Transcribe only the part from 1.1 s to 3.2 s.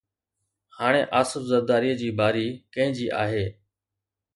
آصف زرداريءَ جي باري ڪنهن جي